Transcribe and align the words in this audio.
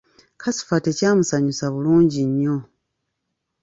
Kasifa 0.41 0.75
tekyamusanyusa 0.85 1.65
bulungi 1.73 2.19
nnyo. 2.29 2.57